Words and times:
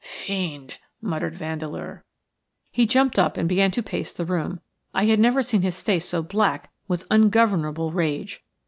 "Fiend!" 0.03 0.79
muttered 0.99 1.35
Vandeleur. 1.35 2.03
He 2.71 2.87
jumped 2.87 3.19
up 3.19 3.37
and 3.37 3.47
began 3.47 3.69
to 3.69 3.83
pace 3.83 4.11
the 4.11 4.25
room. 4.25 4.59
I 4.95 5.05
had 5.05 5.19
never 5.19 5.43
seen 5.43 5.61
his 5.61 5.79
face 5.79 6.05
so 6.05 6.23
black 6.23 6.71
with 6.87 7.05
ungovernable 7.11 7.91
rage. 7.91 8.43